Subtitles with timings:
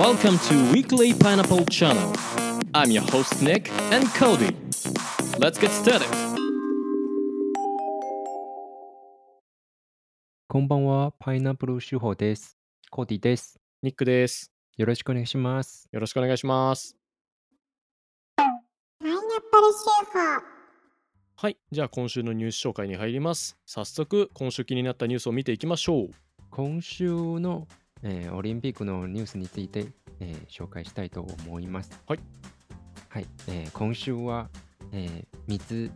[0.00, 2.14] Welcome to Weekly Pineapple Channel.
[2.72, 4.56] I'm your host Nick and Cody.
[5.38, 6.08] Let's get started.
[10.48, 12.56] こんばんは、パイナップル手法です。
[12.90, 13.60] コーディです。
[13.82, 14.50] ニックです。
[14.78, 15.86] よろしくお願いします。
[15.92, 16.96] よろしくお願いします。
[18.36, 18.46] パイ
[19.06, 20.18] ナップル手法
[21.36, 23.58] はい、じゃあ今週のニュース紹介に入ります。
[23.66, 26.10] 早速、今週気になったニュースを見ていきましょう。
[26.48, 27.68] 今週の、
[28.02, 29.86] えーオリンピックのニュースについて、
[30.20, 31.90] えー紹介したいと思います。
[32.06, 32.20] はい。
[33.08, 34.48] はい、えー今週は、
[34.92, 35.90] えー水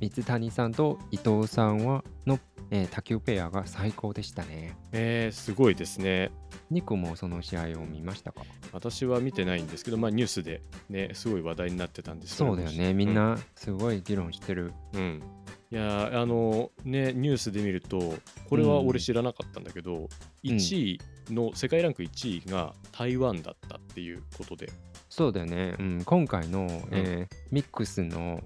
[0.00, 2.38] 水谷さんと伊藤さんはの、
[2.70, 4.76] えー卓球ペアが最高でしたね。
[4.92, 6.30] えー、すごいですね。
[6.70, 8.42] ニコもその試合を見ましたか？
[8.72, 12.92] 私は見てないんですけど、まあニュースでね、すごい話題になってたんですそうだよね。
[12.92, 14.72] みん、なすごい議論してる。
[14.92, 15.00] うん。
[15.00, 15.22] うん
[15.68, 18.14] いやーあのねニュースで見ると
[18.48, 20.08] これは俺知らなかったんだけど、
[20.44, 21.00] 1位
[21.30, 24.70] の世界ランク1位が台湾だったっていうことで。
[25.08, 28.42] そうだよね、うん、今回の、えーミックスの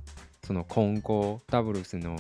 [0.47, 2.17] その混合ダブルスの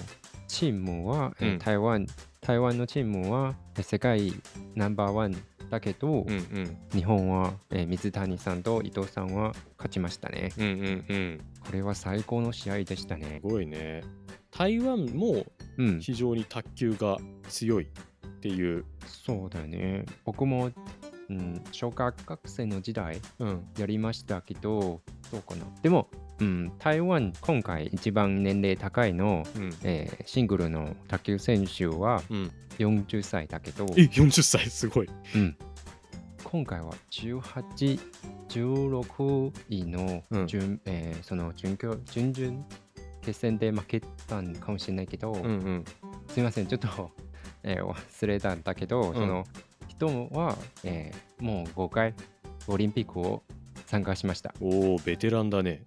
[0.48, 1.58] チームは、えーうん。
[1.58, 2.06] 台湾
[2.40, 4.32] 台湾のチームはえー世界
[4.74, 5.36] ナンバーワン
[5.68, 6.76] だけど、うんうん。
[6.92, 10.52] 日本は、えー水谷さんと伊藤さんは勝ちましたね。
[10.58, 11.40] うんうんうん。
[11.64, 13.40] これは最高の試合でしたね。
[13.42, 14.02] すごいね。
[14.50, 15.44] 台湾も
[15.78, 16.00] うん。
[16.00, 17.18] 非常に卓球が
[17.48, 17.86] 強い
[18.26, 20.04] っていう、そうだよね。
[20.24, 20.70] 僕も、
[21.28, 22.14] うん、小学
[22.46, 25.64] 生の時代うん、やりましたけどどうかな。
[25.80, 26.08] でも、
[26.40, 29.72] うん、台湾今回一番年齢高いのうん。
[29.84, 32.50] えーシングルの卓球選手はうん。
[32.78, 34.70] 40歳だけど、え40歳？
[34.70, 35.08] すごい。
[35.34, 35.56] うん。
[36.42, 38.00] 今回は18、
[38.48, 40.46] 16位のうん。
[40.46, 42.64] 準、えーその準決準々
[43.22, 45.84] 決戦で負けたんかもしれないけど、うんうん。
[46.26, 47.10] すみません、ちょっと、
[47.62, 49.14] えー忘れたんだけど、ん。
[49.14, 49.44] その
[49.88, 52.14] 人は、えーもう5回
[52.68, 53.42] オリンピックを
[53.86, 54.54] 参加しました。
[54.60, 55.84] おおベテランだね。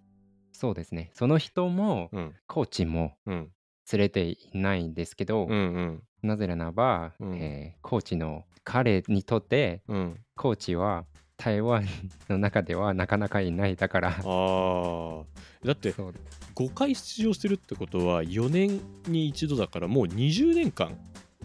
[0.51, 1.11] そうですね。
[1.13, 2.33] その人も、うん。
[2.47, 3.49] コーチもうん。
[3.91, 6.03] 連れていないんですけど、うんうん。
[6.23, 7.35] なぜならば、うん。
[7.37, 10.19] えーコーチの彼にとってうん。
[10.35, 11.05] コーチは
[11.37, 11.85] 台湾
[12.29, 14.09] の中ではなかなかいないだから。
[14.09, 15.23] あー。
[15.65, 16.39] だってそうです。
[16.55, 20.97] 5回出場してるってことは4年に一度だからもう20年間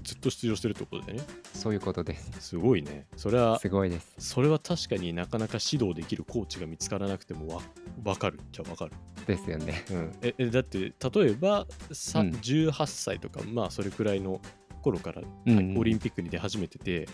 [0.02, 1.24] ずっと出場してるってことだよね。
[1.54, 2.30] そういうことです。
[2.40, 3.06] すごいね。
[3.16, 4.14] それはすごいです。
[4.18, 7.62] それは確かになかなか指導できるコーチが見つからなくてもわ
[8.02, 8.92] 分かるじゃ分かる、
[9.26, 9.84] ですよね。
[9.90, 12.30] うん、ええだって例えばさ、うん。
[12.30, 14.40] 18歳とかまあそれくらいの
[14.82, 15.78] 頃からうんうん。
[15.78, 17.08] オリンピックに出始めてて、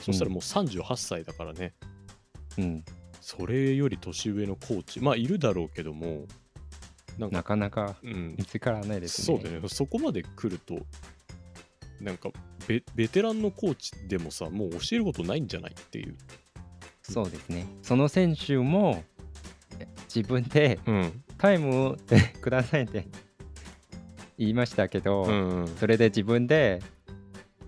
[0.00, 1.74] そしたらもう38歳だからね。
[2.58, 2.84] うん。
[3.20, 6.26] それより年上のコーチまあいるだろうけども
[7.18, 9.38] なんかなか見つからないですね。
[9.38, 9.68] そうだよね。
[9.68, 10.78] そこまで来ると
[12.00, 12.30] なんか
[12.66, 16.16] ベベテランのコーチでもさもう教えることないんじゃないっていう、
[17.02, 17.66] そうですね。
[17.82, 19.02] その選手も
[19.78, 21.22] え自分でうん。
[21.38, 21.96] タイムを
[22.40, 23.06] くださいって
[24.38, 26.82] 言いましたけど、うんうん、それで自分で、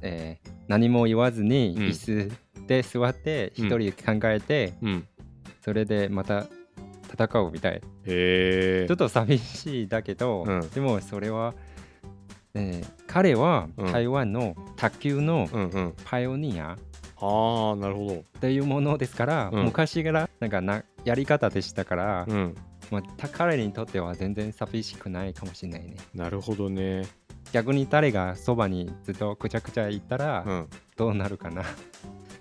[0.02, 1.82] えー何も言わずにうん。
[1.84, 5.08] 椅子で座って一うん人考えて、うん、
[5.62, 6.46] それでまた
[7.10, 7.80] 戦うみたい。
[8.04, 10.68] ちょっと寂しいだけど、うん。
[10.70, 11.54] でもそれは、
[12.54, 13.92] えー彼はうん。
[13.92, 15.94] 台湾の卓球のうんうん。
[16.04, 16.76] パイオニア
[17.20, 18.14] ああなるほど。
[18.16, 19.64] っていうものですから、うん。
[19.64, 22.54] 昔からなんかなやり方でしたから、うん。
[22.90, 25.96] まあ、た彼にとっては全然寂しくないかもしれないね。
[26.14, 27.06] なるほどね。
[27.52, 30.68] 逆に誰がそばにずっとくちゃくちゃいたら、うん。
[30.96, 31.66] どうなるかな っ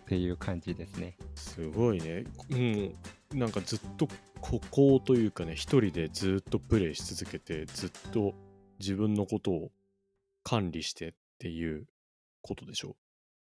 [0.05, 1.15] ていう感じですね。
[1.35, 2.25] すごいね。
[2.51, 2.95] うん。
[3.33, 4.07] なんかずっと
[4.41, 8.33] 孤高というかね一人でずっとプレイし続けてずっと
[8.79, 9.71] 自分のことを
[10.49, 11.87] 管理してっていう
[12.41, 12.95] ことでしょ？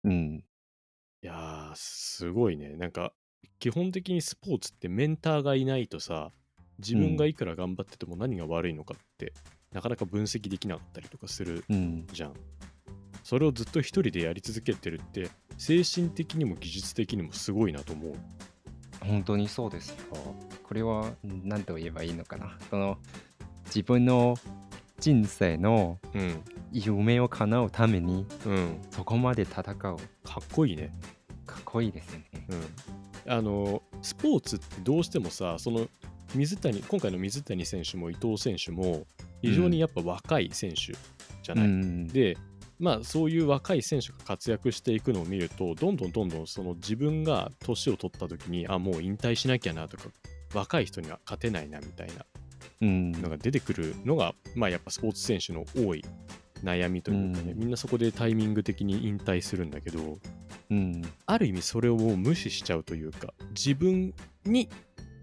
[0.05, 0.43] うん。
[1.23, 2.77] いやーすごいね。
[2.77, 3.13] なんか
[3.59, 6.31] 基本的にスポーツってメンターがいないとさ
[6.79, 9.35] 自分がいくら頑張ってても何が悪いのかって、
[9.73, 12.07] なかなか分析できなかったりとかするうん。
[12.11, 12.35] じゃん。
[13.23, 18.15] それをずっと一人でやり続けてるって精神的にも技術的にもすごいなと思う。
[19.01, 19.97] 本当にそうですよ。
[20.63, 22.57] これは何と言えばいいのかな。
[22.71, 22.97] その
[23.67, 24.37] 自分の
[25.01, 26.43] 人生のうん。
[26.71, 28.81] 夢を叶うためにうん。
[28.91, 29.75] そこまで戦う。
[29.75, 30.93] かかっこいいね。
[31.59, 32.47] っこいいですよね。
[33.27, 33.33] うん。
[33.33, 35.87] あのスポーツってどうしてもさその
[36.35, 39.07] 水谷今回の水谷選手も伊藤選手も
[39.43, 40.95] 非常にやっぱ若い選手
[41.43, 42.09] じゃない、うん。
[42.09, 42.39] で
[42.79, 50.05] まあそういう若い選手が活躍していくのを見るとどんどんどんどんその自分が年を取った時にあもう引退しなきゃなとか
[50.55, 52.15] 若い人には勝てないなみたいな。
[52.15, 52.38] うん
[52.81, 56.05] のが出てくるのが、まあ、やっぱスポーツ選手の多い
[56.65, 60.19] 悩みというかね、うんみんなそこでタイミング的に引退するんだけど
[60.71, 61.03] うん。
[61.27, 64.13] ある意味それをもう無視しちゃうというか自分
[64.45, 64.69] に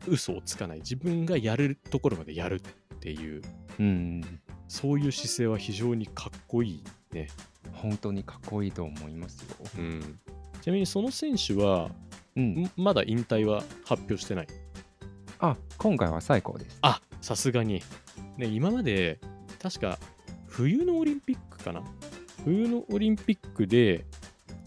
[0.07, 2.61] 嘘をつかない自分がやるところまでやる
[2.95, 3.41] っていう
[3.79, 4.21] うん。
[4.67, 7.27] そういう姿勢は非常にかっこいいね、
[7.73, 9.55] 本当にかっこいいと思いますよ。
[9.77, 10.19] うん、
[10.61, 11.91] ちなみにその選手は
[12.35, 12.63] うん。
[12.63, 14.47] んまだ引退は発表してない？
[15.39, 16.77] あ、今回は最高です。
[16.81, 17.81] あさすがに、
[18.38, 19.19] ね、今まで
[19.62, 19.97] 確か
[20.47, 21.83] 冬のオリンピックかな？
[22.44, 24.06] 冬のオリンピックで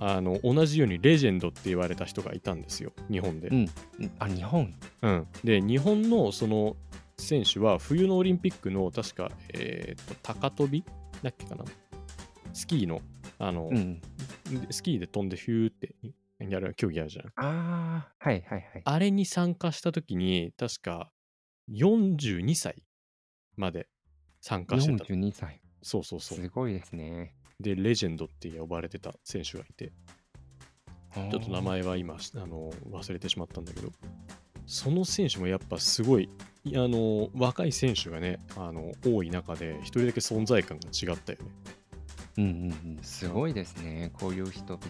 [0.01, 3.69] あの同じようにレジェンドって言われた人がいたんですよ日本で、うん。
[4.01, 4.75] うんあ、日本？
[5.03, 6.77] うん、で日本のその
[7.17, 10.85] 選手は冬のオリンピックの確か、えーと高跳び？
[11.23, 11.65] だっけかな？
[12.53, 13.01] スキーの
[13.39, 14.01] あの、うん。
[14.71, 15.95] スキーで飛んでヒューって
[16.41, 18.83] やる競技あるじゃんああ、はいはいはい。
[18.85, 21.11] あれに参加した時に確か
[21.71, 22.83] 42歳
[23.57, 23.89] まで
[24.41, 25.61] 参加してた42歳。
[25.83, 27.35] そうそうそうすごいですね。
[27.61, 29.93] でレジェンドって呼ばれてた選手がいて
[31.15, 33.91] ちょっと名前は今あの忘れてしまったんだけど
[34.65, 36.29] その選手もやっぱすごい
[36.63, 41.51] いあの若い選手がねあの多い中で一人だけ存在感が違ったよね
[42.39, 43.03] うんうんうん。
[43.03, 44.13] すごいですね。
[44.15, 44.81] こういう人々。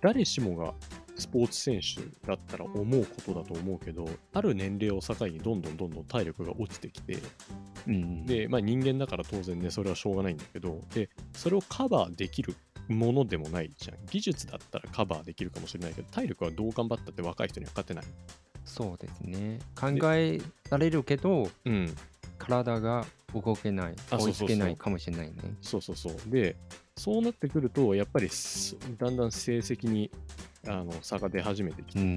[0.00, 0.74] 誰しもが
[1.20, 7.18] スポーツ選手だったら思うことだと思うけどある年齢を境にどんどんどんどん体力が落ちてきて
[7.86, 8.26] うんうん。
[8.26, 12.56] で、まあ、人間だから当然ねそれはしょうがないんだけどでそれをカバーできる
[12.88, 18.04] ものでもないじゃん技術だったらカバーできるかもしれないけど体力はどう頑張ったって若い人には勝てない
[18.64, 19.58] そうですね。
[19.74, 20.40] 考え
[20.70, 21.94] られるけど、うん
[22.38, 25.34] 体が動けない、追いつけないかもしれないね。
[25.60, 26.56] そうそうそうで
[26.96, 30.10] そうなってくるとやっぱりすだんだん成績に
[30.66, 32.16] あの差が出始めてきてて、うんう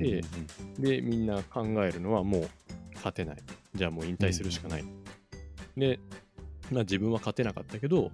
[0.79, 2.49] んでみんな考えるのはもう
[2.95, 3.37] 勝てない。
[3.73, 4.85] じゃあもう引退するしかない、
[5.75, 5.99] で、
[6.71, 8.11] まあ、自分は勝てなかったけど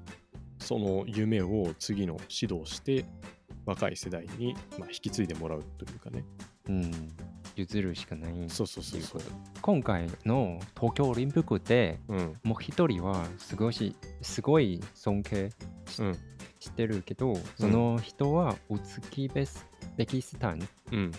[0.60, 3.06] その夢を次の指導して
[3.66, 6.24] 若い世代に、まあ、引き継いでもらうというかね。
[6.68, 6.84] うん。
[6.84, 6.92] うん
[7.56, 8.34] 譲るしかない。
[8.48, 9.22] そうそうそうそう。
[9.62, 12.40] 今回の東京オリンピックでうん。
[12.44, 15.50] もう一人はすごいしすごい尊敬
[16.00, 16.18] うん。
[16.60, 19.66] してるけど、その人はウズキベス
[20.00, 21.12] ベキスタンうん。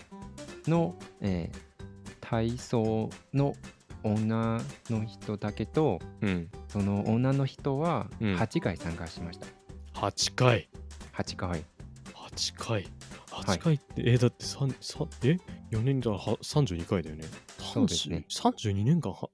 [0.67, 1.57] の、えー
[2.19, 3.53] 体操の
[4.03, 6.49] 女の人だけどうん。
[6.69, 8.35] その女の人はうん。
[8.35, 9.45] 8回参加しました、
[9.93, 10.67] 8回
[11.13, 11.63] 8回
[12.15, 12.87] 8回
[13.29, 13.57] はい。
[13.57, 15.37] 8回って、えだって3 3え
[15.75, 17.25] ？4年だは32回だよね。
[17.59, 18.25] そうですね。
[18.29, 19.29] 30 32年間は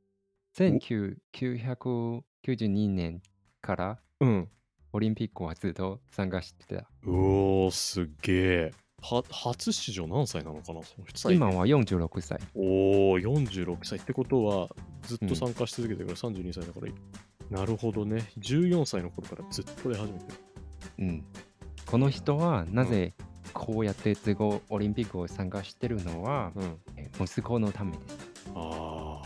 [0.57, 3.21] ？1992年
[3.61, 4.49] からうん。
[4.91, 6.89] オリンピックはずっと参加してた。
[7.05, 8.71] うおーすっげえ
[9.01, 10.81] は初出場何歳なのかな？
[10.83, 12.39] その人今は46歳。
[12.55, 14.69] おお46歳ってことは
[15.03, 16.79] ずっと参加し続けてるから32歳だか
[17.51, 18.29] ら、なるほどね。
[18.39, 20.37] 14歳の頃からずっと出始めてる。
[20.99, 21.23] うん、
[21.85, 23.13] この人はなぜ
[23.53, 24.35] こうやって次
[24.69, 26.77] オリンピックを参加してるのは、うん。
[26.97, 28.51] え息子のためです。
[28.55, 29.21] あ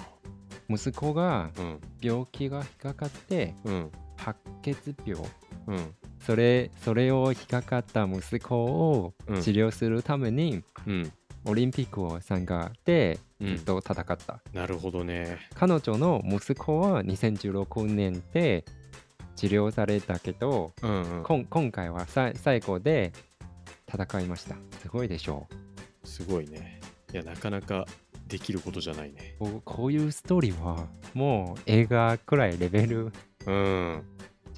[0.70, 1.82] 息子があうん。
[2.02, 3.92] 病気が引っかかってうん。
[4.18, 5.26] 白血病
[5.68, 5.96] うん
[6.26, 9.42] それそれを引っかかった息子をうん。
[9.42, 11.12] 治療するために、うん。
[11.46, 13.58] オリンピックを参加でうん。
[13.58, 15.40] ずっと戦った、なるほどね。
[15.56, 18.64] 彼女の息子は2016年で
[19.36, 21.24] 治療されたけど、うんうん。
[21.24, 23.14] こん今回はさ最後で
[23.92, 24.56] 戦いました。
[24.80, 25.48] すごいでしょ
[26.04, 26.08] う。
[26.08, 26.80] すごいね。
[27.12, 27.86] いやなかなか
[28.28, 29.36] できることじゃないね。
[29.40, 33.12] こうこういうストーリーはもう映画くらいレベル
[33.48, 34.04] うん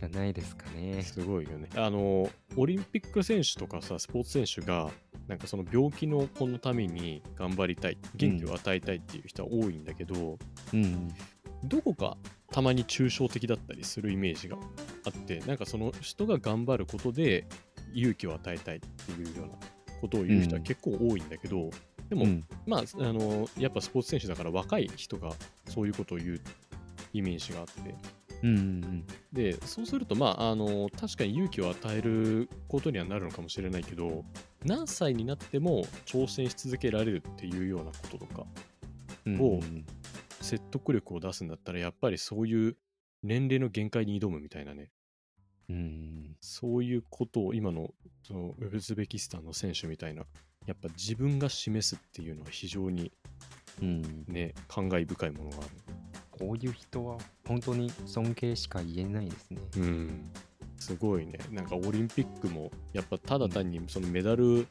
[0.07, 1.01] じゃないですかね。
[1.03, 4.89] すごいよねあのオリンピック選手とかさスポーツ選手が
[5.27, 10.37] なんかその病気の子のために頑張りたい元気を与えたいっていう人は多いんだけど、
[10.73, 11.13] うん。
[11.63, 12.17] どこか
[12.51, 14.57] たまに抽象的だったりするイメージが
[15.05, 17.47] あってなんかその人が頑張ることで
[17.93, 19.53] 勇気を与えたいっていうような
[20.01, 21.69] ことを言う人は結構多いんだけど、
[22.09, 25.31] でも、うんまああのやっぱスポーツ選手だから若い人が
[25.69, 26.41] そういうことを言う
[27.13, 27.95] イメージがあって
[28.43, 34.25] うんうんでそうするとまああの確かに勇気を与えることにはなるのかもしれないけど
[34.63, 38.45] 何歳になっても挑戦し続けられるっていうようなこととか
[39.25, 39.41] うん。
[39.41, 39.85] をうん
[40.41, 42.75] 説得力を出すんだったらやっぱりそういう
[43.23, 44.91] 年齢の限界に挑むみたいなね
[45.69, 46.35] うん。
[46.41, 47.93] そういうことを今の
[48.27, 50.25] そのウズベキスタンの選手みたいな
[50.65, 53.13] やっぱ自分が示すっていうのは非常に
[53.81, 54.25] うん。
[54.27, 55.67] ね感慨深いものがある
[56.29, 59.61] こういう人は本当に尊敬しか言えないですね。
[59.77, 60.31] うん
[60.77, 64.67] すごいねなんかオリンピックもやっぱただ単にそのメダル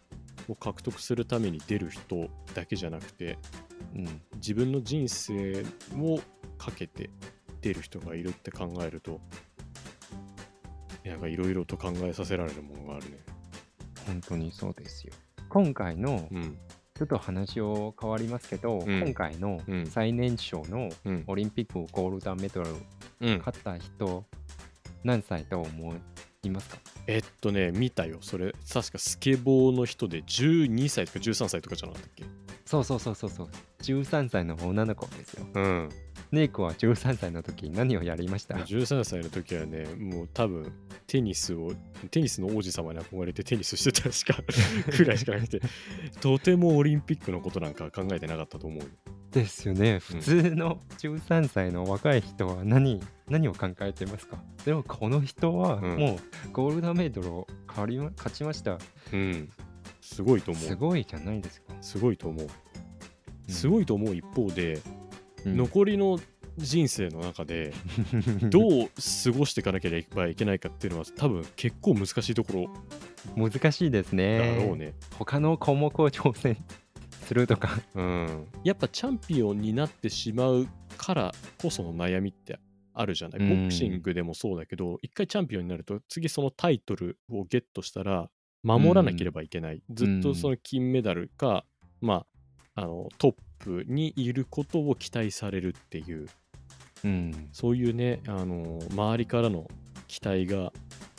[0.46, 3.38] を獲得するために出る人だけじゃなくて
[3.94, 4.20] うん。
[4.34, 5.64] 自分の人生
[5.96, 6.20] を
[6.58, 7.10] かけて
[7.60, 9.20] 出る人がいるって考えると
[11.04, 13.18] なんかいろいろと考えさせられるものがあるね
[14.06, 15.12] 本当にそうですよ。
[15.48, 16.58] 今回のうん。
[16.94, 21.24] ちょっと話を変わりますけど、うん今回のうん最年少のうん。
[21.26, 22.68] オリンピックゴールドメダル
[23.20, 24.24] うん、勝った人、
[25.04, 25.94] 何歳と思
[26.42, 26.78] いますか？
[27.06, 28.18] えっとね、見たよ。
[28.20, 32.24] それ、確かスケボーの人で12歳とか13歳とかじゃなかったっけ？
[32.66, 33.48] そうそうそうそうそう。
[33.82, 35.46] 13歳の女の子ですよ。
[35.54, 35.88] うん。
[36.32, 40.72] ネイクは13歳の時何をやりました？13歳の時はね、もう多分、
[41.06, 41.72] テニスを、
[42.10, 44.34] テニスの王子様に憧れてテニスしてたしか、
[44.96, 45.60] くらいしかなくて、
[46.22, 48.86] とてもオリンピックのことなんか考えてなかったと思うよ。
[49.30, 49.98] ですよね。
[49.98, 54.42] 普通の13歳の若い人は何何を考えてますか？
[54.64, 58.78] でもこの人はうんもうゴールドメダルを勝りま勝ちました。
[59.12, 59.50] うん。
[60.02, 60.64] すごいと思う。
[60.64, 61.74] すごいじゃないですか。
[61.80, 62.44] すごいと思う。
[62.44, 62.50] うん
[63.48, 65.01] すごいと思う一方で、うん
[65.44, 66.18] 残りの
[66.58, 67.72] 人生の中で
[68.50, 68.88] どう
[69.24, 72.68] 過ごしていかなければいけないかっていうのは多分結構難しいとこ
[73.34, 74.64] ろ難しいですだね。
[74.66, 74.94] ろうね。
[75.18, 76.56] 他の項目を挑戦
[77.24, 77.70] するとか。
[77.94, 80.68] うん、やっぱチャンピオンになってしまう
[80.98, 82.58] からこその悩みって
[82.92, 83.40] あるじゃない？
[83.40, 88.28] うんボクシングでもそうだけど、一回チャンピオンになると次そのタイトルをゲットしたら
[88.62, 89.82] 守らなければいけない。
[89.90, 91.64] ずっとその金メダルか、
[92.02, 92.26] ま
[92.74, 96.28] あ、あのトップにいることを期待されるっていう、
[97.04, 97.48] うん。
[97.52, 99.68] そういうね、あの周りからの
[100.08, 100.72] 期待が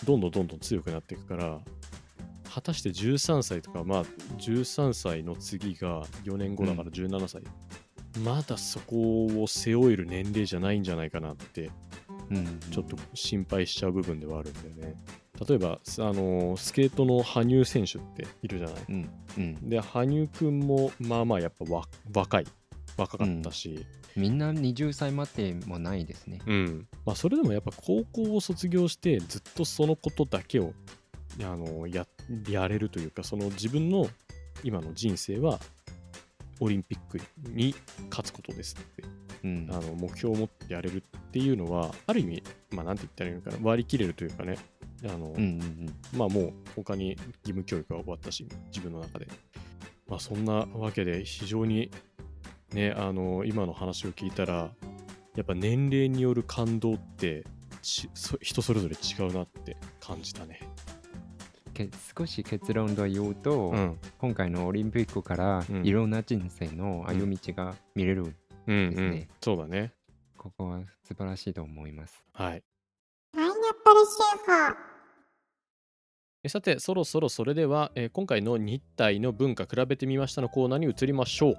[0.05, 1.59] どんどんどんどん強くなっていくから、
[2.53, 4.03] 果たして13歳とか、まあ、
[4.37, 7.41] 13歳の次が4年後だから17歳、
[8.23, 11.71] まだそこを背負える年齢じゃないんじゃないかなって、
[12.29, 14.95] うん、ちょっと心配しちゃう部分ではあるんだよね。
[15.47, 18.75] 例えば、あのスケートの羽生選手っているじゃない。
[18.89, 19.09] うん。
[19.37, 19.69] うん。
[19.69, 21.83] で、羽生くんも、まあまあ、やっぱわ
[22.13, 22.45] 若い。
[22.97, 23.85] 若かったし、
[24.15, 26.41] みんな20歳までもないですね。
[26.45, 26.87] うん。
[27.05, 30.73] まあ、それでもやっぱ高校を卒業して、ずっとそのことだけを
[31.41, 32.05] あのや
[32.47, 34.07] やれるというか、その自分の
[34.63, 35.59] 今の人生は、
[36.59, 37.19] オリンピック
[37.49, 37.73] に
[38.09, 39.03] 勝つことですって
[39.43, 44.57] うんあの目標を持ってやれるっていうのは、ある意味、まあ、なんて言ったらいいのかな、割り切れるというかね、
[45.05, 49.27] あのうんうんまあもう他に義務教育が終わったし、自分の中で。
[50.07, 51.89] まあそんなわけで非常に
[52.73, 54.71] ね、あの今の話を聞いたら、
[55.35, 57.45] やっぱ年齢による感動って
[57.81, 60.59] ちそ人それぞれ違うなって感じたね。
[61.73, 63.99] け少し結論を言うと、うん。
[64.19, 68.23] 今回のオリンピックからうんいろんな人生の歩み道が見れる、
[68.67, 69.91] うん、うんですねそうだね。
[70.37, 72.23] ここは素晴らしいと思います。
[72.33, 72.63] はい。
[73.33, 74.92] パイナップルシューフォーえ
[76.49, 81.55] さて、そろそろそれでは、えー今回の日台の文化比べてみましたのコーナーに移りましょう。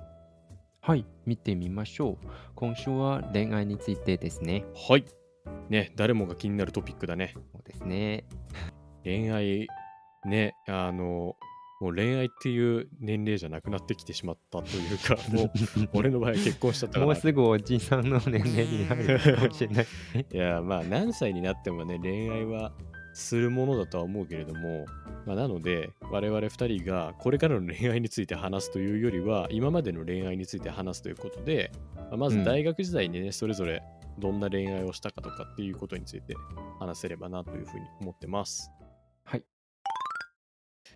[0.81, 2.27] はい、見てみましょう。
[2.55, 4.65] 今週は恋愛についてですね。
[4.89, 5.05] はい。
[5.71, 7.33] ね、誰もが気になるトピックだね。
[7.53, 8.27] そうですね。
[9.05, 9.69] 恋愛
[10.25, 11.37] ねあの
[11.81, 15.51] もう恋愛っていう年齢じゃなくなってきてしまったというかもう
[15.93, 19.87] 俺の場合は結婚しちゃったからもうすぐおじさんの年齢に入るかもしれない。
[20.33, 22.73] いやまあ何歳になってもね恋愛は
[23.15, 24.87] するものだとは思うけれども、
[25.25, 33.83] まあ、なので我々2人がこれからの恋愛について話すというよりは今までの恋愛について話すということで、まあまずうん大学時代にね、それぞれ
[34.19, 36.35] どんな恋愛をしたかとかっていうことについて
[36.79, 38.71] 話せればなというふうに思ってます。
[39.25, 39.45] はい。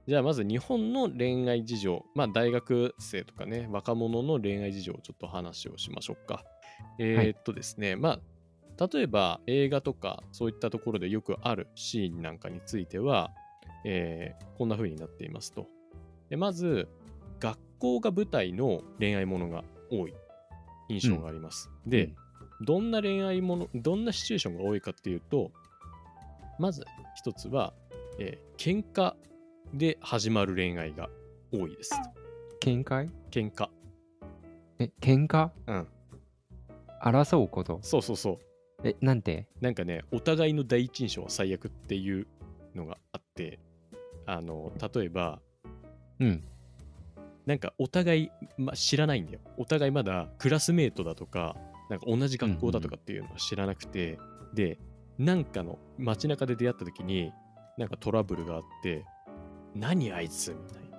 [0.06, 6.44] じゃあまず日本の恋愛事情、まあ大学生とかね、若者の恋愛事情をちょっと話をしましょうか。
[6.98, 8.20] えーっとですね、まあ
[8.78, 13.32] 例えば映画とかそういったところでよくあるシーンなんかについては、
[13.84, 15.66] えーこんな風になっていますと。
[16.30, 16.88] でまず、
[17.40, 20.14] 学校が舞台の恋愛ものが多い
[20.88, 21.70] 印象があります。
[21.86, 22.14] で、
[22.60, 25.52] どんな恋愛もの、どんなシチュエーションが多いかっていうと、
[26.58, 26.84] まず
[27.16, 27.72] 一つは、
[28.18, 29.14] えー喧嘩
[29.74, 31.08] で始まる恋愛が
[31.52, 31.92] 多いです。
[32.60, 33.08] 喧嘩？
[33.30, 33.68] 喧嘩。
[34.80, 35.50] え、喧嘩？
[35.68, 35.88] うん。
[37.00, 37.78] 争うこと？
[37.82, 38.38] そうそうそう。
[38.84, 39.48] え、なんて？
[39.60, 42.26] なんかね、お互いの第一印象は最悪っていう
[42.74, 43.58] のがあって、
[44.24, 45.40] あの、例えば、
[46.20, 46.44] うん。
[47.44, 49.40] なんかお互い、ま、知らないんだよ。
[49.56, 51.56] お互いまだクラスメートだとか、
[51.90, 54.18] なんか同じ学校だとかっていうのは知らなくて、
[54.54, 54.78] で、
[55.18, 57.32] なんかの街中で出会った時に、
[57.78, 59.04] なんかトラブルがあって、
[59.74, 60.98] 何あいつみたいな。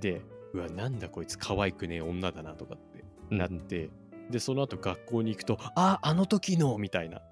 [0.00, 0.22] で、
[0.52, 3.90] うわ、なんだこいつ可愛くねえ女だなとかってなって、
[4.30, 7.22] で、その後学校に行くと、あ、あの時のみたいな。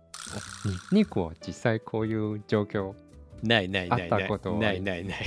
[0.93, 2.95] ニコは実際こういう状況。
[3.43, 4.29] ないないないない
[4.59, 5.25] ないないない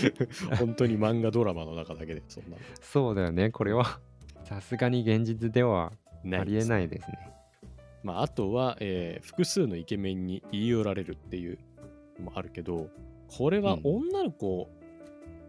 [0.58, 3.50] 本当に漫画ドラマの中だけでそんなのそうだよね。
[3.50, 4.00] これは
[4.44, 5.92] さすがに現実では
[6.24, 7.18] ありえないですね。
[8.02, 11.58] まあ、あとは、えー複数のイケメンに言い寄られるっていう
[12.18, 12.88] のもあるけど
[13.28, 14.70] これはうん女の子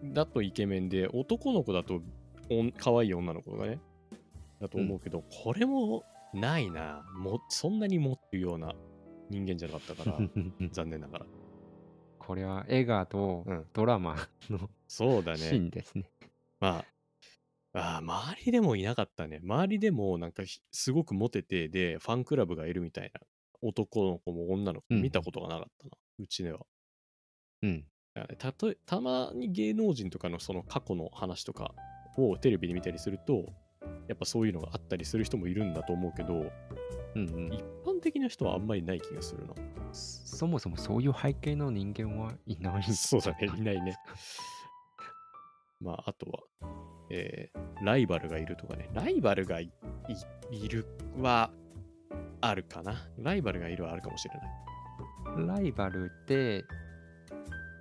[0.03, 2.01] だとイケメンで、男の子だと
[2.49, 3.79] おん可愛い女の子がね、
[4.61, 6.03] だと思うけど、これも
[6.33, 7.03] ないな。
[7.17, 8.73] もそんなに持ってるような
[9.29, 10.19] 人間じゃなかったから、
[10.71, 11.25] 残念ながら。
[12.19, 14.15] これは映画とうんドラマ
[14.49, 15.57] のそうだシーね。
[15.67, 16.05] ンですね。
[16.59, 16.85] ま
[17.73, 19.39] あ、あー周りでもいなかったね。
[19.43, 23.19] 周りでもなんかひすごくモテて、で、ファンクラブがいるみたいな
[23.61, 26.65] 男の子も女の子も見たことがなかったな、うちでは。
[27.63, 27.85] うん。
[28.37, 31.73] たとえたまに芸能人とかのその過去の話とか
[32.17, 33.45] をテレビで見たりすると、
[34.07, 36.51] やっぱそういうのがあったりする人もいるんだと思うけど、
[37.15, 39.53] うんうん一般的な人はあんまりない気がするな。
[39.93, 42.83] そもそもそういう背景の人間はいない。
[42.93, 43.97] そうだね、いないね。
[45.81, 46.39] まあ、あとは、
[47.09, 48.89] えーライバルがいるとかね。
[48.93, 49.71] ライバルがい
[50.69, 50.85] る
[51.19, 51.51] は
[52.39, 53.07] あるかな。
[53.17, 55.47] ライバルがいるはあるかもしれない。
[55.47, 56.63] ライバルって、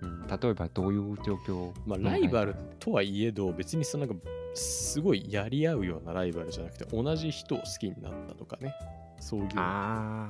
[0.01, 1.73] うん、例えばどういう状況？
[1.87, 8.75] まあ、のライバルとはいえど、別にそのなんか、すごいやり合うようなライバルじゃなくて、同じ人を好きになったとかね。
[9.19, 9.49] そういう。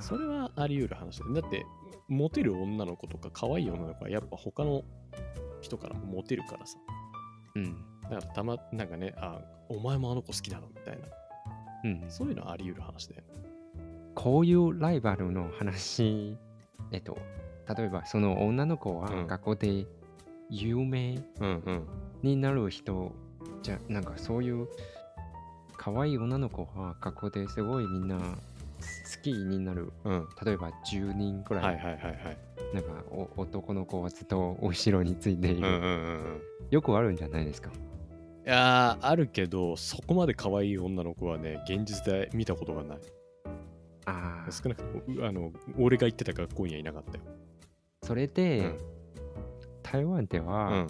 [0.01, 1.41] それはあり得る話だ。
[1.41, 1.65] だって、
[2.09, 4.83] モテる女の子とか可愛い女の子はやっぱ他の
[5.61, 6.77] 人からもモテるからさ。
[7.55, 7.85] うん。
[8.03, 11.07] だからたま、なんかね、あ、お前もあの子好きなのみたいな。
[11.83, 13.29] うん、そういうのはあり得る話だよね。
[14.15, 16.37] こういうライバルの話、
[16.93, 17.17] えっと、
[17.75, 19.87] 例えばその女の子はうん学校で
[20.51, 21.87] 有名うんうん。
[23.63, 24.69] じゃ、なんかそういう
[25.77, 28.25] 可愛い女の子は学校ですごいみんな好
[29.23, 29.93] きになる。
[30.05, 30.29] うん。
[30.45, 32.39] 例えば10人くらい、はいはいはいはい。
[32.75, 35.67] なんかお男の子はずっと後ろについている。
[35.67, 35.89] うんうんうんう
[36.37, 36.41] ん。
[36.71, 37.71] よくあるんじゃないですか？
[37.71, 42.99] いやー、あるけど、そこまで可愛い女の子はね、現実で見たことがない。
[44.07, 44.51] ああ。
[44.51, 47.25] 少なくとも、うあの、俺が行ってた学校にはいなかったよ。
[48.03, 48.79] それで、うん
[49.83, 50.87] 台湾では、うん。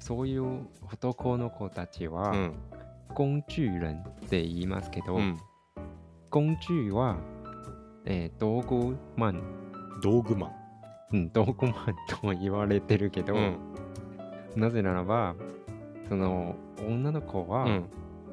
[0.00, 2.54] そういう男の子たちは、うん。
[3.14, 5.38] 工具人って言いますけど、うん。
[6.30, 7.18] 工具は、
[8.06, 9.42] えー道具マン、
[10.02, 10.52] 道具マン。
[11.12, 11.74] うん、道具マン
[12.08, 13.58] と言われてるけど、うん。
[14.56, 15.34] なぜならば
[16.08, 17.84] その女の子は、うん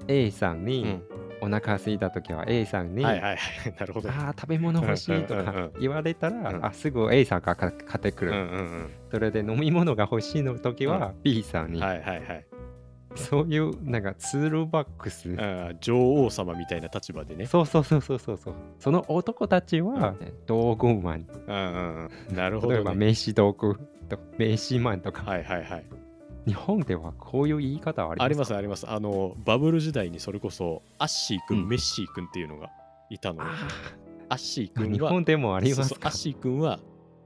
[0.09, 1.03] A さんに、うん。
[1.39, 3.37] お腹空いた時は A さんに、はいはいはい。
[3.77, 4.09] なるほど。
[4.09, 11.83] あー食べ物欲しいとうんうんうんか言われたら、うんあすぐ A さんが買ってくる、うんうんそれで飲み物が欲しいの時は B さんに、うん。
[11.83, 12.45] はいはいはい。
[13.15, 15.35] そういうなんかツールバックス、
[15.81, 17.47] 女王様みたいな立場でね。
[17.47, 20.13] そうそうそうそうそうそうその男たちは、
[20.45, 22.35] 道具マンうんうんうん。
[22.35, 22.75] なるほど、ね。
[22.75, 23.75] 例えば名刺道具
[24.07, 25.85] と名刺マンとか、はいはいはい。
[26.45, 28.57] 日本ではこういう言い方はありますか？
[28.57, 28.97] ありますあります。
[28.97, 32.69] あの、バブル時代にそれこそ、アッシー君、うんメッシー君っていうのが
[33.09, 33.41] いたの
[34.29, 36.79] アッシーー君は、日本でもありますアッシー君は、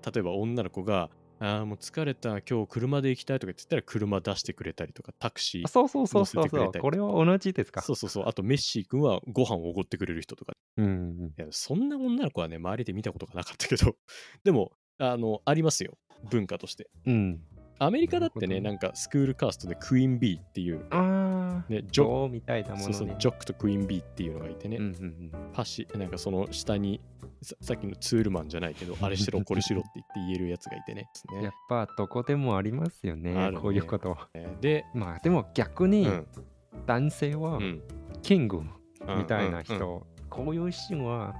[0.05, 1.09] 例えば女の子が、
[1.43, 5.67] あーもう疲れた、今日車で行きたいとか言ってたら車出してくれたりとか、タクシー。
[5.67, 7.81] そうそうそうそうそうこれは同じですか？
[7.81, 8.25] そうそうそう。
[8.27, 10.53] あと、メッシー君はご飯をおごってくれる人とか。
[10.77, 13.95] うんうんいや、そんな女の子はね、周りで見たことがなかったけど、
[14.43, 15.97] でも、あの、ありますよ。
[16.29, 16.91] 文化として。
[17.07, 17.41] うん
[17.83, 22.93] アメリカだってね、なんかスクールカーストでクイーンビーっていう、ああね、ジョみたいなものね。
[22.93, 25.31] そうそうジョックとクイーンビーっていうのがいてね、うんうんうん。
[25.51, 27.01] パシ、なんかその下に
[27.41, 31.09] さ、さっきのツールマンじゃないけど、 あれしろ、これしろって言って言えるやつがいてね。
[31.41, 33.57] やっぱどこでもありますよねね。
[33.59, 34.15] こういうこと
[34.61, 36.27] で、まあでも逆うにん、
[36.85, 37.81] 男性はうん。
[38.21, 38.69] キングうん
[39.17, 41.33] みたいなうんうん人こういうシーンは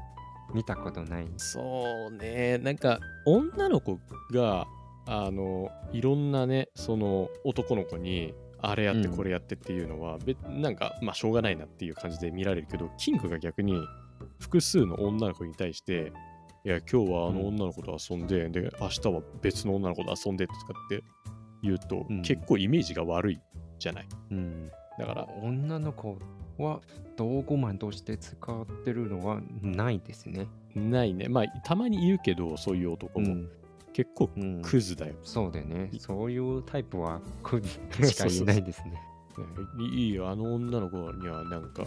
[0.56, 1.28] 見たことない。
[1.38, 4.00] そうね、なんか女の子
[4.32, 4.66] が、
[5.06, 8.34] あの、いろんなね、その男の子に、
[8.64, 13.76] あれやってうんこれやってっていうのは、べなんか、まあ、しょうがないなっていう感じで見られるけど、キングが逆に
[14.40, 16.12] 複数の女の子に対して、
[16.64, 21.04] いや、今日はあの女の子と遊んで、で、明日は別の女の子と遊んでとかって
[21.64, 23.40] 言うと、うん結構イメージが悪い
[23.80, 24.08] じゃない。
[24.30, 26.20] うんだから、女の子
[26.60, 26.82] は
[27.16, 30.48] 道具マンとして使ってるのはないですね。
[30.76, 31.28] ないね。
[31.30, 33.34] まあ、たまにいるけど、そういう男も。
[33.34, 33.50] うん
[33.94, 35.16] 結構うんクズだよ。
[35.24, 36.00] そうでねい。
[36.00, 37.70] そういうタイプはクズ
[38.10, 38.92] しかいないですね。
[38.92, 39.00] ね
[39.80, 41.86] いいよ、あの女の子にはなんか、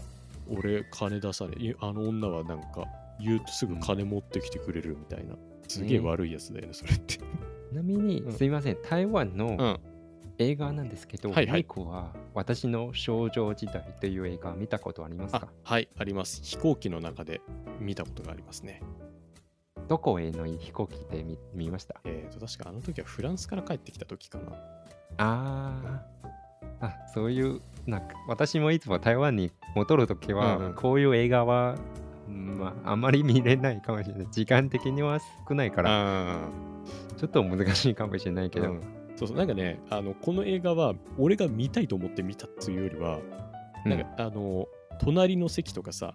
[0.48, 2.86] 俺金出され、いあの女はなんか、
[3.20, 5.36] 言うとすぐ金持ってきてくれるみたいな。
[5.68, 7.16] すげえ悪いやつだよね、それって。
[7.16, 7.20] ち
[7.72, 9.80] なみに、うんすいません、台湾うのん。
[10.38, 16.42] 映画なんですけど、はいはいミクは私の少女時代という映画見たことありますあか、はい、あります。
[16.42, 17.40] 飛行機の中で
[17.78, 18.82] 見たことがありますね。
[19.88, 22.00] どこへの飛行機で見見ました？
[22.04, 24.44] えっ、と、確かあの時はフランスから帰ってきた時かな。
[25.18, 26.86] あー。
[26.86, 30.74] あ、そういう、なんか私もいつも台湾に戻るときは、うんうん。
[30.74, 31.76] こういう映画は、
[32.28, 34.26] うんまあ、あまり見れないかもしれない。
[34.30, 35.18] 時間的には
[35.48, 36.48] 少ないから、あ
[37.16, 38.80] ちょっと難しいかもしれないけど、うん。
[39.16, 43.20] そうそうなんかねあのこの映画は俺が見たいと思って見たっていうよりは
[43.84, 44.66] なんか、あの
[45.00, 46.14] 隣の席とかさ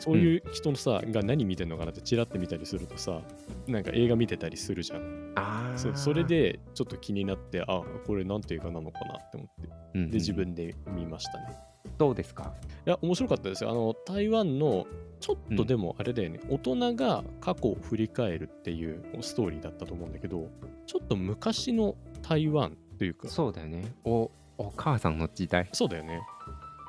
[0.00, 3.20] そういう人のさ、が何見てんのかなってチラッて見たりするとさ
[3.66, 5.32] なんか映画見てたりするじゃん。
[5.36, 9.68] ああそうそれ、でちょっと気になってあこれなんて映画なのかなって思って。
[9.94, 11.56] うんうんで自分で見ましたね。
[11.96, 12.52] どうですか。
[12.86, 13.70] いや面白かったですよ。
[13.70, 14.86] あの台湾の
[15.18, 20.48] ちょっとでもあれだよね、大人が過去を振り返るっていうストーリーだったと思うんだけど
[20.86, 23.28] ちょっと昔の台湾というか。
[23.28, 23.92] そうだよね。
[24.04, 25.68] お、お母さんの時代。
[25.72, 26.20] そうだよね。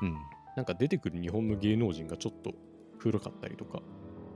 [0.02, 0.16] うん。
[0.56, 2.52] なんか出てくる日本の芸能人がちょっと
[3.00, 3.82] 古かったりとか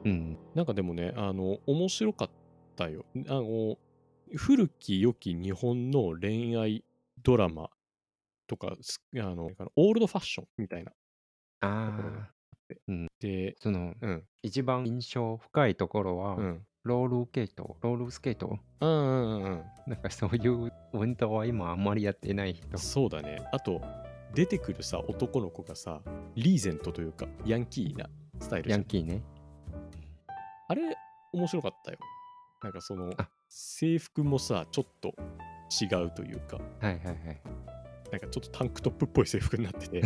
[0.05, 0.37] うん。
[0.55, 2.31] なんかでもねあの面白かっ
[2.74, 3.77] たよあの
[4.35, 6.85] 古き良き日本の恋愛
[7.22, 7.70] ドラマ
[8.48, 10.92] とかすあのオールドファッションみたいな
[11.61, 12.31] あところがあ。
[13.20, 18.59] でその、うん一番印象深いところは、うんロールケート、ロールスケート？
[18.83, 22.77] うんうんうんうんなんかそういう運動は今あんまりやってない人。
[22.77, 23.40] そうだね。
[23.55, 23.81] あと、
[24.35, 26.03] 出てくるさ、男の子がさ、
[26.37, 29.23] リーゼントというか、ヤンキーなスタイルヤンキーね。
[30.68, 30.83] あれ、
[31.33, 31.99] 面白かったよ。
[32.62, 35.14] なんかそのあ、制服もさ、ちょっと
[35.83, 37.40] 違うというか、はいはいはい。
[38.11, 40.03] なんかちょっとタンクトップっぽい制服になってて、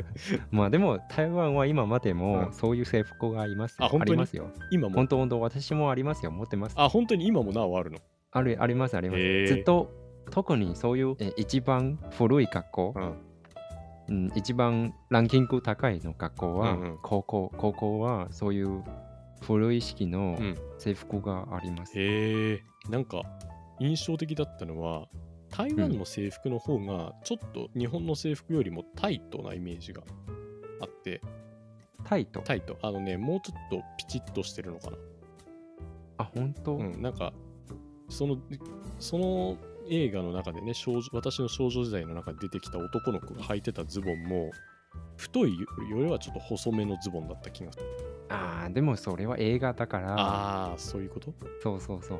[0.50, 3.84] まあでも台湾は今までうんもそういう制服がありますよ。
[3.84, 4.12] あ本当に？
[4.12, 4.50] りますよ。
[4.70, 4.94] 今も？
[4.94, 6.30] 本、当本当私もありますよ。
[6.32, 6.74] 持ってます。
[6.78, 7.98] あ、本当に今もなおあるの？
[8.32, 9.46] あるありますあります。
[9.46, 9.90] ずっと
[10.30, 13.14] 特にそういうえ一番古い学校、うん。
[14.10, 18.82] うん、一番ランキング高いの学校は、うんうん高校高校はそういう
[19.40, 21.98] 古い式のうん制服があります。
[21.98, 23.22] へえ、なんか
[23.78, 25.08] 印象的だったのは、
[25.48, 30.02] 台湾の制服の方が、ちょっと日本の制服よりもタイトなイメージが
[30.80, 31.20] あって、
[32.04, 32.40] タイト？
[32.40, 32.78] タイト。
[32.82, 34.96] あのね、もうちょっとピチッとしてるのかな。
[36.18, 37.32] あ、本当、うん、なんか、
[38.08, 38.36] その、
[38.98, 39.56] その
[39.90, 44.50] 映画の中でね、少女私の少女時代の中で出てきた男の子が履いてたズボンも、
[45.16, 45.66] 太いよ
[45.98, 47.84] りはちょっと細めのズボンだった気がする。
[48.28, 51.32] ああ、でもそれは映画だから、ああ、そういうこと？
[51.62, 52.14] そうそうそ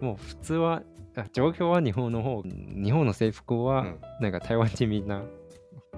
[0.00, 0.04] う。
[0.04, 0.82] もう普通は、
[1.16, 5.22] あ状況は日本の方、日本の制服は、うんなんか台湾人みんな、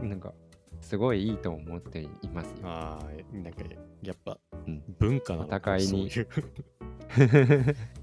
[0.02, 0.32] なんか
[0.80, 2.56] すごいいいと思っていますよ。
[2.64, 3.62] ああ、なんか、
[4.02, 6.10] やっぱうん文化なのかお互いに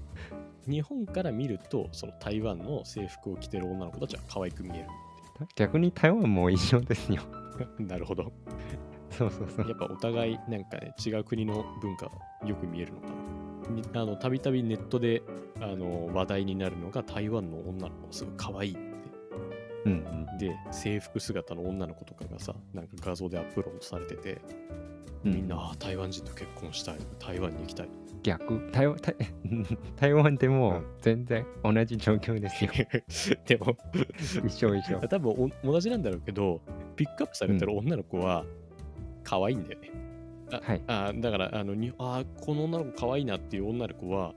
[0.68, 4.86] 日本から見ると、その台湾の制服を着てる女の子たちは可愛く見え
[5.54, 7.22] 逆に台湾も一緒ですよ。
[7.58, 7.68] る。
[7.86, 8.32] なるほど。
[9.10, 9.68] そうそうそう。
[9.68, 12.10] やっぱお互いなんかね違う国の文化
[12.44, 13.74] よく見えるのかな。
[13.74, 15.22] にあのたびたびネットで
[15.60, 18.80] あの話題になるのが台湾の女の子すごい可愛いって。
[19.86, 24.40] うんうんで制服姿の女の子とかがさなんか画像でアップロードされてて
[25.24, 27.88] うんみんな、あ台湾人と結婚したい台湾に行きたい
[28.22, 28.70] 逆？
[28.72, 29.14] 台湾台
[29.96, 30.86] 台湾でもうん。
[31.00, 32.70] 全然同じ状況ですよ。
[33.46, 33.76] でも。
[34.46, 35.00] 一緒一緒。
[35.00, 35.32] 多分
[35.64, 36.60] お同じなんだろうけど
[36.96, 38.44] ピックアップされてる女の子は
[39.24, 39.90] 可愛いんだよね、
[40.50, 40.82] あはい。
[40.86, 44.34] あだからあのにあこの女の子可愛いなっていう女の子は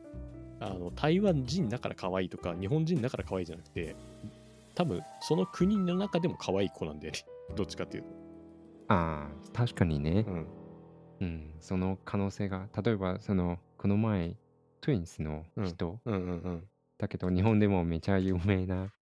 [0.60, 3.96] あの台湾人だから可愛いとか日本人だから可愛いじゃなくて
[4.76, 7.20] 多分その国の中でも可愛い子なんだよね。
[7.56, 8.10] どっちかっていうと、
[8.88, 10.26] ああ、確かにね。
[10.28, 10.48] うん、
[11.20, 14.36] うん、その可能性が、例えばその、この前、
[14.80, 16.64] トゥインスの人、うんうんうん。
[17.00, 18.94] だけど日本でもめちゃ有名な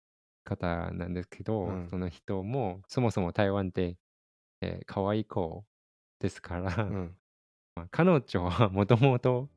[0.42, 1.88] 方なんですけど、うん。
[1.90, 3.98] その人もそもそも台湾で、
[4.62, 5.64] えー可愛い子
[6.18, 7.14] ですから、うん。
[7.76, 9.50] まあ彼女は もともと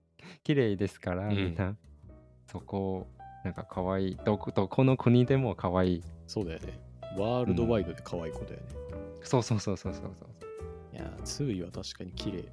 [0.43, 1.37] 綺麗ですから、うん。
[1.37, 1.77] みんな。
[2.47, 3.07] そこ
[3.45, 6.03] なんか可愛いどこどこの国でも可愛い。
[6.27, 6.77] そうだよね。
[7.17, 8.67] ワールドワイドで可愛い子だよね、
[9.21, 10.29] そうそうそうそうそうそう。
[10.91, 12.49] いやツーイは確かに綺麗で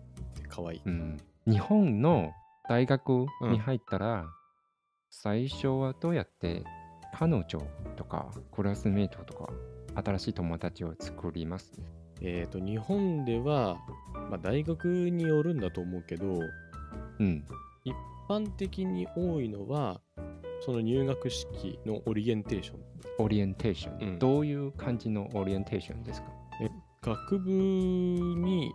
[0.49, 2.33] 可愛い、うん、日本の
[2.71, 3.51] 大学うん。
[3.51, 4.27] に入ったら、
[5.11, 6.63] 最初はどうやって
[7.19, 7.45] 彼女
[7.97, 9.53] とかクラスメイトとか
[9.97, 11.73] 新しい友達を作ります？
[12.23, 13.77] えっ、と日本では、
[14.31, 16.27] まあ、大学によるんだと思うけど
[17.19, 17.45] うん。
[17.85, 17.93] 一
[18.29, 20.01] 般的に多いのは
[20.61, 22.79] その入学式のオリエンテーション。
[23.19, 24.19] オリエンテーション、うん。
[24.21, 26.29] どういう感じのオリエンテーションですか？
[27.03, 28.73] 学部に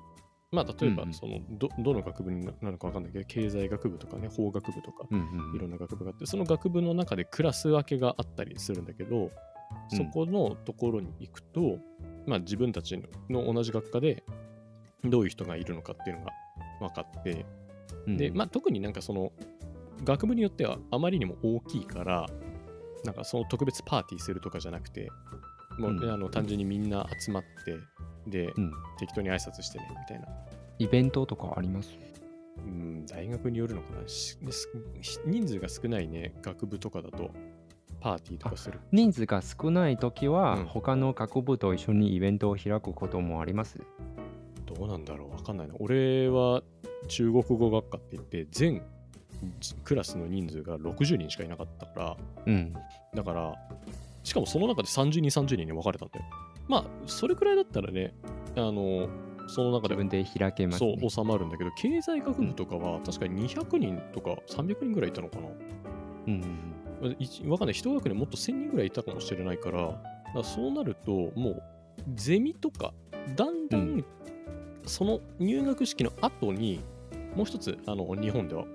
[0.56, 5.08] まあ例えばそのどどの学部にななのかわかんないけど経済学部とかね法学部とか
[5.56, 9.30] いろんな学部があってその学部の中でクラス分けがあったりするんだけど
[9.90, 11.80] そこのところに行くと、
[12.26, 12.98] まあ自分たち
[13.30, 14.24] の同じ学科で
[15.04, 16.32] どういう人がいるのかっていうのが
[16.80, 17.46] 分かって
[18.08, 18.18] うん。
[18.18, 19.32] で、まあ、特になんかその
[20.04, 22.28] 学部によってはあまりにも大きいから
[23.04, 25.10] なんかその特別パーティーするとかじゃなくて
[25.78, 26.12] もう、うん。
[26.12, 27.76] あの単純にみんな集まって
[28.28, 30.28] で、うん、適当に挨拶してねみたいな、
[30.80, 31.98] イベントとかあります？
[32.58, 34.02] うん、大学によるのかな
[35.26, 37.32] 人数が少ないね学部とかだと
[38.00, 38.80] パーティーとかする。
[38.92, 43.80] 人数が少ない時は、うん他の学部と一緒にイベントを開くこともあります？
[44.66, 45.76] どうなんだろうわかんないな。
[45.80, 46.64] 俺は
[47.08, 48.82] 中国語学科って言って、全
[49.84, 52.74] クラスの人数が60人しかいなかったから、うん。
[53.14, 53.54] だから、
[54.24, 56.26] しかもその中で30人、30人に分かれたんだよ。
[56.68, 58.14] まあ、それくらいだったらね、
[58.56, 59.08] あの、
[59.48, 60.98] その中で自分で開けます、ね。
[61.00, 65.48] そう収まるんだけど、経済学部とかは確かに200人とか300人ぐらいいたのかな。
[66.28, 66.42] うん。
[67.20, 67.76] いわかんない。
[67.76, 70.00] 一学年もっと1000人ぐらいいたかもしれないから、だか
[70.34, 71.64] らそうなると、もう、
[72.16, 72.94] ゼミとか、
[73.36, 74.06] だんだうんん、
[74.86, 76.82] その入学式の後に、
[77.36, 78.66] もう一つ、あの、日本では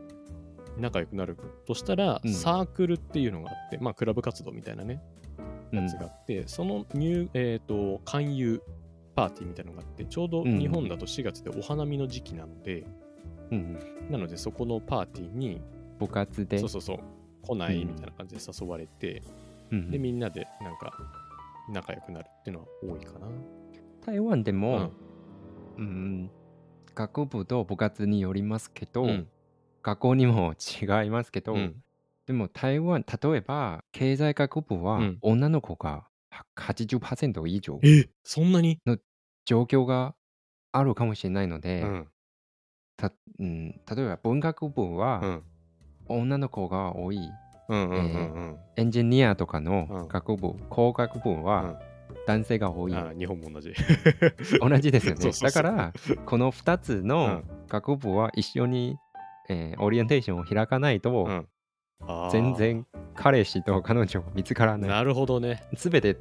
[0.78, 5.19] 仲良くなるとしたら、うんサークルっていうのがあって、まあ、クラブ活動みたいなね、うん
[5.72, 8.62] やつがあって、その入、えっ、と、勧誘
[9.14, 12.84] パーティーみたいなのがあって、ちょうどうん日本だと4月でお花見の時期なので、
[13.50, 13.78] うん。
[14.10, 15.60] なのでそこのパーティーに、
[15.98, 16.58] 部活で？
[16.58, 16.98] そうそうそう、
[17.42, 19.22] 来ないうんみたいな感じで誘われて、
[19.70, 20.92] うんで、みんなでなんか
[21.70, 23.28] 仲良くなるっていうのは多いかな。
[24.04, 24.92] 台湾でうもん、
[25.76, 26.30] うん、
[26.94, 29.28] 学部と部活によりますけど、うん
[29.82, 31.82] 学校にも違いますけど、うん
[32.30, 35.18] でも台湾、例えば経済学部はうん。
[35.20, 36.06] 女の子が
[36.54, 38.78] 80%以上えそんなに？
[39.44, 40.14] 状況が
[40.70, 42.08] あるかもしれないので、うん。
[42.96, 45.42] たうん、例えば文学部うはん。
[46.06, 47.18] 女の子が多い、
[47.68, 47.98] うんうんう
[48.52, 49.64] んエンジニアとかうん。
[49.64, 51.74] の学部、工学部は
[52.28, 52.92] 男性が多い。
[52.92, 53.74] うんあ日本も同じ。
[54.62, 55.20] 同じですよね。
[55.20, 55.50] そうそうそう。
[55.50, 55.92] だから、
[56.26, 57.44] この2つうのん。
[57.68, 58.96] 学部は一緒に、
[59.48, 61.48] えーオリエンテーションを開かないと、うん
[62.30, 64.90] 全然彼氏と彼女が見つからない。
[64.90, 65.62] なるほどね。
[65.76, 66.16] すべて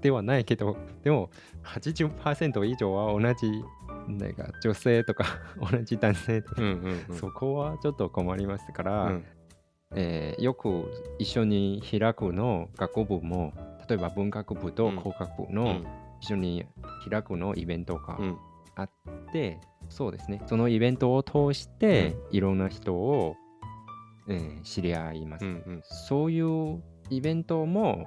[0.00, 1.30] ではないけど、でも
[1.64, 3.64] 80%以上は同じ
[4.08, 5.24] なんか女性とか
[5.70, 7.16] 同じ男性とか、うんうんうん。
[7.16, 9.24] そこはちょっと困りますから、うん。
[9.96, 13.52] えーよく一緒に開くの学部も
[13.88, 14.96] 例えば文学部とうん。
[14.96, 15.86] 工学部のうん。
[16.20, 16.64] 一緒に
[17.08, 18.38] 開くのイベントがうん。
[18.76, 18.90] あっ
[19.32, 20.42] て、そうですね。
[20.46, 23.36] そのイベントを通していろんな人を、
[24.28, 25.82] えー知り合います、うんうん。
[25.82, 28.06] そういうイベントも、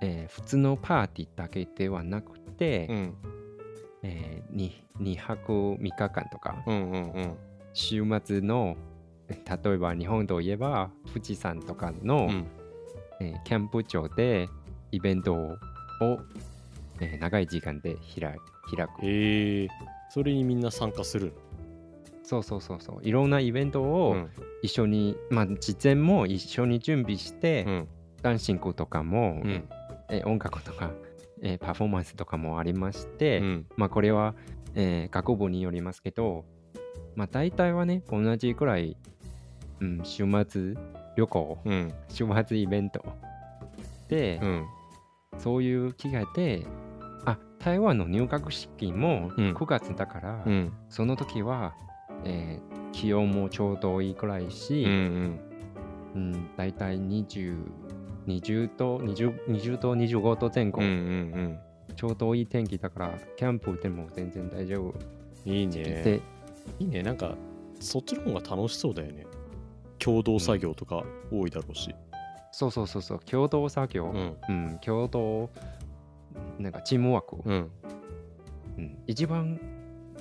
[0.00, 3.14] えー普通のパーティーだけではなくて、うん。
[4.02, 7.36] え 2, 泊3日間とかうんうんうん。
[7.72, 8.76] 週末の
[9.28, 12.46] え例えば日本といえば富士山とかの、うん。
[13.20, 14.48] えーキャンプ場で
[14.92, 15.56] イベントを、
[17.00, 18.36] えー長い時間で開
[18.76, 19.04] 開く。
[19.04, 19.68] へえ
[20.08, 21.32] それにみんな参加する
[22.28, 22.98] そうそうそうそう。
[23.02, 24.16] いろんなイベントのを
[24.60, 27.88] 一緒に、まあ事前も一緒に準備して、うん。
[28.20, 29.68] ダンシングとかも、うん。
[30.10, 30.90] えー音楽とか、
[31.40, 33.66] えーパフォーマンスとかもありまして、うん。
[33.76, 34.34] まあこれは、
[34.74, 36.44] えー学部によりますけど、
[37.14, 38.96] まあ大体はね、同じくらい、
[39.80, 40.74] うん、週末
[41.16, 41.94] 旅行、うん。
[42.08, 43.04] 週末イベント
[44.08, 44.66] で、うん。
[45.38, 46.66] そういう機会で、
[47.24, 49.52] あ、台湾の入学式もうん。
[49.54, 50.72] 9月だから、うん。
[50.88, 51.74] その時は、
[52.24, 55.40] えー気温もちょうどいいくらいし、うんうん
[56.14, 57.58] うん、大体20、
[58.26, 61.58] 20と 20, 20と25度前後、うんうん
[61.94, 64.94] ちょうどいい天気だから、キャンプでも全然大丈夫。
[65.46, 66.20] うんいいでね
[66.78, 67.02] いいね。
[67.02, 67.36] なんか
[67.80, 69.26] そっちの方が楽しそうだよね。
[69.98, 71.94] 共同作業とか多いだろうし。
[72.52, 74.36] そうそうそうそう、共同作業、うん。
[74.48, 75.48] うん、共同、
[76.58, 77.70] なんかチームワーク、うん。
[78.78, 78.98] うん。
[79.06, 79.58] 一番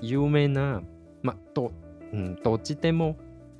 [0.01, 0.81] 有名な、
[1.23, 1.71] まあ、ど,、
[2.13, 3.17] うん、どっちでも、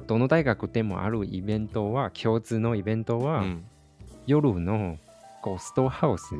[0.07, 3.65] どの大学でもあるイベントは、共通のイベントは、うん。
[4.27, 4.97] 夜の
[5.43, 6.35] ゴーストハウス、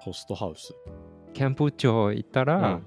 [0.00, 0.74] ホストハウス。
[1.34, 2.82] キャンプ場行ったら、うん。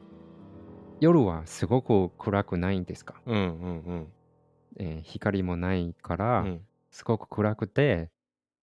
[1.00, 4.08] 夜はすごく暗くないんですか、うんうん
[4.78, 6.62] えー光もないかうら、ん。
[6.92, 8.10] すごく暗くて、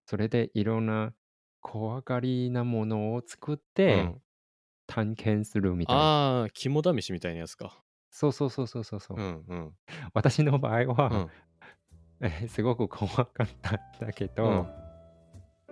[0.07, 1.13] それでいろんな
[1.61, 4.23] 怖がりなものを作って、うん。
[4.87, 6.03] 探検するみたいな。
[6.03, 7.79] ああ肝試しみたいなやつか
[8.11, 9.73] そうそうそうそうそうそう、うんうん。
[10.15, 11.29] 私の場合は、うん。
[12.21, 14.67] えーすごく怖かったんだけど、うん。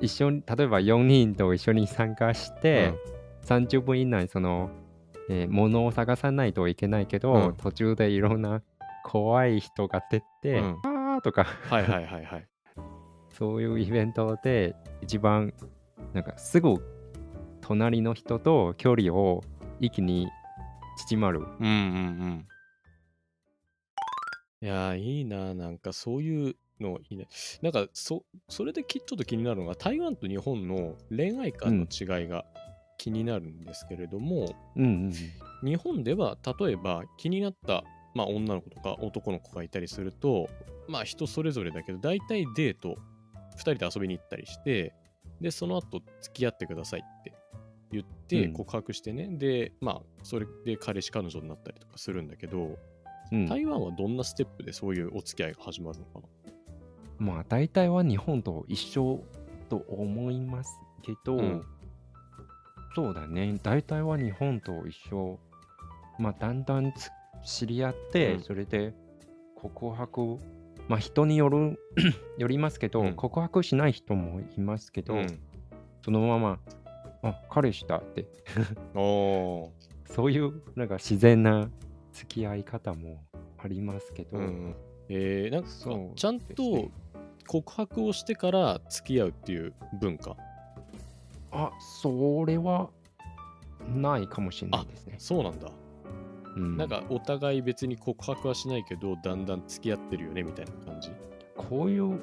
[0.00, 2.94] 一緒に例えば4人と一緒に参加して、
[3.42, 4.70] 30分以内その、
[5.28, 7.56] えー物を探さないといけないけど、うん。
[7.56, 8.62] 途中でいろんな
[9.04, 12.48] 怖い人が出て、うんあーとかはいはいはいはい。
[13.30, 15.52] そういうイベントで一番
[16.12, 16.74] なんかすぐ
[17.60, 19.42] 隣の人と距離を
[19.80, 20.28] 一気に
[20.96, 21.40] 縮まる。
[21.40, 22.46] うんうんうん。
[24.62, 27.28] いやー、いいな、なんかそういうのいいね。
[27.62, 32.44] なんかそ、それできちょっと気になるのが、台湾と日本の恋愛観の違いが
[32.98, 35.12] 気になるんですけれども、うんうん
[35.64, 37.82] 日本では例えば気になった、
[38.14, 40.48] まあ、女の子とか男の子がいたりすると、
[40.86, 42.96] まあ人それぞれだけど、大体デート、
[43.56, 44.94] 2人で遊びに行ったりして、
[45.40, 47.32] で、その後、付き合ってくださいって
[48.28, 48.52] 言って、うん。
[48.54, 49.28] 告白してね。
[49.28, 52.78] で、まあ、それで彼氏、彼女になったりとかするんだけど、
[53.32, 56.26] うん、台湾はどんなステップでそういうお付き合いが始まるのかな？
[57.18, 59.20] まあ大体は日本と一緒
[59.68, 61.62] と思いますけど、うん。
[62.94, 63.58] そうだね。
[63.62, 65.38] 大体は日本と一緒。
[66.18, 67.10] まあだんだんつ
[67.44, 68.40] 知り合って、うん。
[68.42, 68.94] それで
[69.56, 70.38] 告白
[70.88, 71.80] まあ人による
[72.38, 73.14] よりますけど、うん。
[73.14, 75.40] 告白しない人もいますけど、うん。
[76.04, 76.60] そのまま
[77.22, 78.26] あ彼氏だって。
[78.94, 79.70] おー。
[80.12, 81.68] そういうなんか自然な
[82.12, 83.24] 付き合い方も
[83.58, 84.74] ありますけど、うん
[85.08, 86.90] えー、なんかそうちゃんと
[87.48, 90.36] 告白をしてから付き合うっていう文化？
[91.50, 92.88] あそれは
[93.94, 95.16] ないかもしれないですね。
[95.18, 95.70] そうなんだ、
[96.56, 96.76] うん。
[96.76, 101.10] なんかお互い別に告白はしないけどだんだん付き合ってるよねみたいな感じ？
[101.56, 102.20] こういう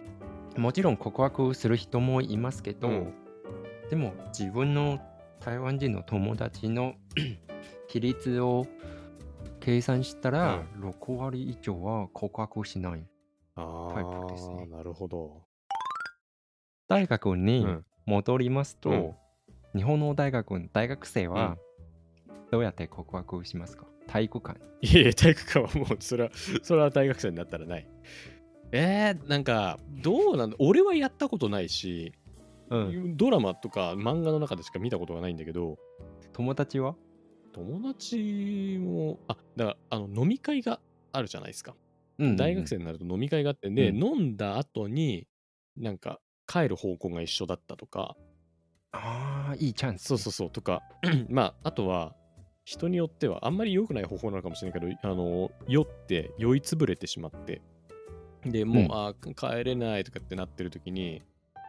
[0.56, 3.14] もちろん告白する人もいますけど、うん
[3.90, 4.98] でも自分の
[5.40, 6.94] 台湾人の友達の
[7.88, 8.66] 比率を
[9.60, 13.04] 計算したら、6割以上は告白しない。
[13.54, 14.66] あタイプですね。
[14.66, 15.42] なるほど、
[16.88, 17.84] 大学うにん。
[18.06, 19.14] 戻りますと、うん。
[19.74, 21.56] 日本の大学の大学生は
[22.50, 23.86] どうやって告白しますか？
[24.06, 24.60] 体育館。
[24.82, 26.30] いやいや体育館はもうそれは
[26.62, 27.86] それは大学生になったらない。
[28.72, 32.12] えー、なんかどうなんだ俺はやったことないし、
[32.70, 33.16] うん。
[33.16, 35.78] ドラマとか漫画の中でしか見たことがないんだけど。
[36.32, 36.96] 友達は？
[37.52, 40.78] 友達もあだからあの飲み会が
[41.12, 41.74] あるじゃないですか。
[42.18, 44.04] うん大学生になると飲み会があってね、うん。
[44.04, 45.26] 飲んだ後に
[45.76, 48.16] なんか帰る方向が一緒だったとか。
[48.92, 50.04] ああ、いいチャンス。
[50.04, 50.82] そうそうそうとか。
[51.28, 52.14] まああとは
[52.64, 57.62] 人によってはあんまり良くない方法なのかもしれないけどあの酔って酔いつぶれてしまって。
[58.44, 58.92] でもう、うん。
[58.92, 61.22] あー帰れないとかってなってる時に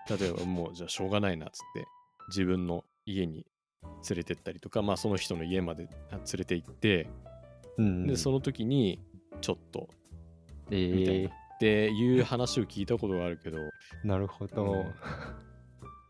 [0.10, 1.86] 例えばもうじゃあしょうがないなっつって
[2.30, 3.46] 自分の家に
[4.10, 7.08] 連れてったりとかまあその人の家まであ連れて行って
[7.78, 9.00] うんでその時に
[9.42, 9.90] ちょっと
[10.72, 11.30] えみたいーな。
[11.30, 13.58] っていう話を聞いたことがあるけど
[14.04, 14.64] なるほど。
[14.64, 14.94] うん。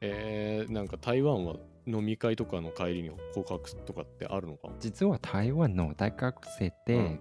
[0.01, 1.55] えー、なんか台湾は
[1.85, 4.69] 飲み会とかの帰りに告白とかってあるのか？
[4.79, 7.19] 実は台湾の大学生って、うん。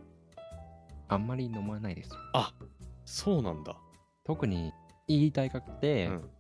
[1.09, 2.09] あんまり飲まないです。
[2.09, 2.17] よ。
[2.33, 2.53] あ
[3.05, 3.77] そうなんだ。
[4.25, 4.73] 特に
[5.07, 6.31] いい大学でうん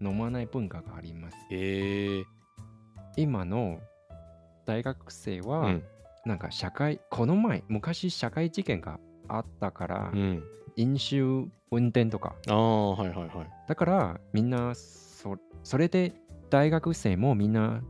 [0.00, 1.36] 飲まない文化があります。
[1.50, 2.24] えー、
[3.16, 3.80] 今の
[4.64, 5.82] 大学生は、うん
[6.28, 10.42] なんか社会、この前、昔社会事件があったから、うん。
[10.76, 11.16] 飲酒
[11.70, 12.36] 運転とか。
[12.48, 13.50] ああ、はいはいはい。
[13.66, 16.12] だからみんなそ、それで
[16.50, 17.82] 大学生もみんな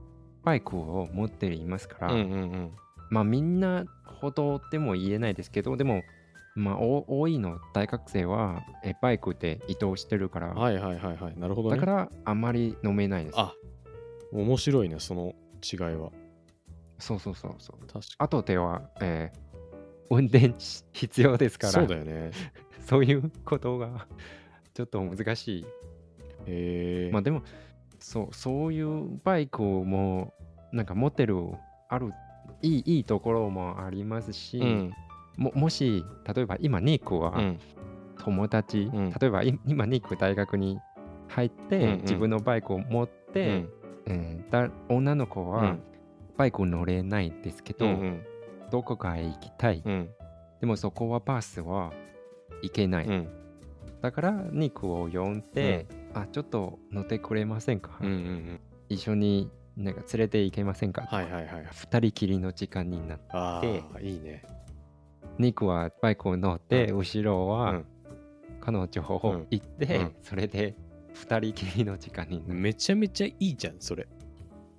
[0.45, 2.71] バイクを持っていますから、うんうんうん。
[3.11, 6.03] まあみんなほどでも言えないですけど、でも、
[6.59, 11.39] まあお多いの大学生はえバイクで移動してるから、はいはいはいはい。
[11.39, 11.77] なるほどね。
[11.77, 13.35] だからあんまり飲めないです。
[13.39, 13.55] あ
[14.33, 16.11] 面白いね、その違いは。
[16.99, 17.87] そうそうそうそう。
[17.87, 19.49] 確か後では、えー
[20.11, 22.31] 運転し必要ですから、そうだよね。
[22.87, 24.07] そういうことが
[24.73, 25.67] ちょっと難しい。
[26.47, 27.43] えー、まあでも、
[27.99, 30.33] そう、そういうバイクも
[30.73, 31.37] なんか持ってる、
[31.91, 32.11] ある、
[32.63, 34.93] いいいいところもありますし、うん。
[35.39, 37.59] ももし、例えば今、ニックはうん。
[38.19, 39.11] 友達、うん。
[39.11, 40.81] 例えばい今、ニック大学に
[41.29, 42.01] 入って、うんうん。
[42.03, 43.65] 自分のバイクを持って、
[44.07, 45.83] えーだ女の子はうん。
[46.37, 48.23] バイク乗れないんですけど、うんうん。
[48.71, 49.83] どこかへ行きたい。
[49.85, 50.11] うん。
[50.61, 51.93] でもそこはバスは
[52.63, 53.07] 行けない。
[53.07, 53.29] うん。
[54.03, 58.61] だから、ニックを呼んで、あ、ちょっと乗ってくれませんか、うんうんうん。
[58.89, 61.67] 一緒になんか連れて行けませんか、はいはいはいはい。
[61.73, 64.43] 二人きりの時間になって、あ、いいね。
[65.39, 67.87] ニックはバイクを乗って、う後ろうはん
[68.61, 70.75] 彼女を行って、うんそれで
[71.15, 72.43] 二人きりの時間に。
[72.47, 74.07] めちゃめちゃいいじゃん、それ。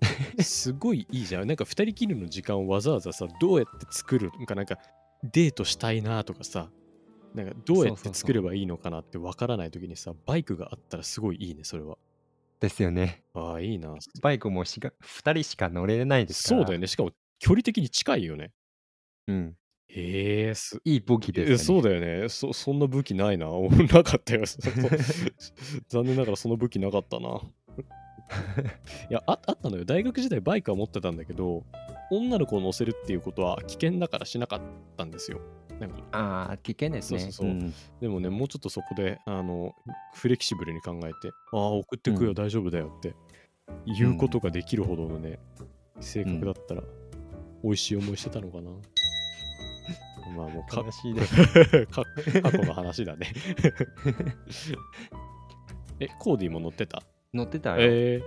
[0.39, 1.47] すごいいいじゃん。
[1.47, 4.77] なんか二人きりの時間をわざわざさ、どうやって作るのか、なんか
[5.23, 6.69] デートしたいなとかさ、
[7.33, 11.97] なんかどうやって作ればいいのかなってわからないときにさ、バイクがあったらすごいいいね、それは。
[12.59, 13.23] ですよね。
[13.33, 13.95] ああ、いいな。
[14.21, 16.61] バイクもしが二人しか乗れないですから。
[16.61, 16.87] そうだよね。
[16.87, 18.51] しかも距離的に近いよね。
[19.27, 19.55] うん。
[19.91, 21.53] へえ、すいい武器ですよね。
[21.55, 22.53] えそうだよねそ。
[22.53, 23.49] そんな武器ないな。
[23.51, 24.43] 俺なかったよ。
[25.89, 27.41] 残念ながらその武器なかったな。
[29.09, 29.85] いやあ、あったのよ。
[29.85, 31.65] 大学時代バイクは持ってたんだけど、
[32.11, 34.61] 女の子を乗せるっていうことは危険だからしなかっ
[34.95, 35.41] たんですよ。
[35.79, 37.19] なんかああ、危険ですね。
[37.21, 39.73] そうそうそうんでもね、もうちょっとそこで、あの、
[40.13, 43.15] フレキシブルに考えて、ああ、送ってくよ、うん大丈夫だよって
[43.85, 45.39] 言うことができるほどのね、
[45.99, 46.83] 性格だったら、
[47.63, 48.71] 美味しい思いしてたのかな。
[50.35, 51.85] まあもうか悲しいです。
[51.87, 52.03] か
[52.41, 53.27] 過去の話だね。
[55.99, 57.01] え、コーディも乗ってた？
[57.33, 57.77] 乗ってたよ。
[57.79, 58.21] え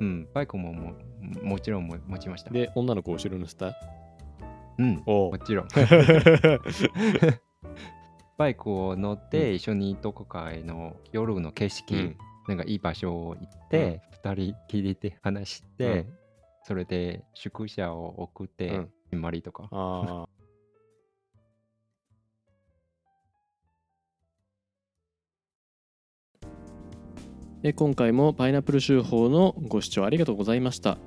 [0.00, 0.94] うん、バイクもも
[1.42, 2.52] もちろんも持ちましたー、。
[2.52, 3.74] で、女の子を後ろに乗せた？
[4.78, 5.68] うん、おもちろん。
[8.36, 12.16] バイクを乗っうて一緒にどこかへの夜の景色、うん
[12.48, 16.06] なんかいい場所行って、二人きりで話して、うん
[16.62, 19.68] それで宿舎を送って、うん決まりとか。
[19.70, 20.26] あ
[27.62, 27.72] え。
[27.72, 30.98] 今回もパイナップル州法のご視聴ありがとうございました。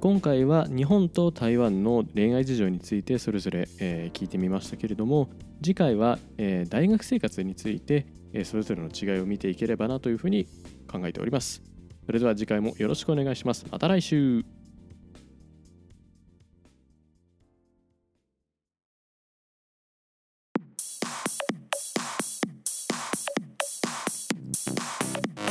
[0.00, 5.30] 今回は日本と台湾の恋愛事情についてそれぞれ、え聞いてみましたけれども
[5.62, 10.46] 次回は、え大学生活について、えそれぞれの違いを見ていければなというふうに
[10.90, 11.62] 考えております。
[12.04, 13.64] それでは次回もよろしくお願いします。
[13.70, 14.44] また来週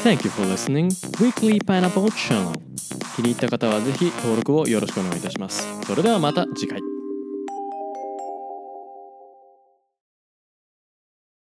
[0.03, 2.51] Thank you for listening Weekly Pineapple Channel
[3.15, 5.65] 気に入った方はぜひ登録をよろしくお願いいたします。
[5.87, 6.92] それではまた次回。